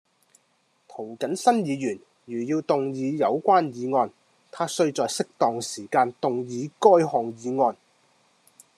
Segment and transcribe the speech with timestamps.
[0.87, 4.09] 涂謹申議員如要動議有關議案，
[4.49, 7.77] 他須在適當時間動議該項議案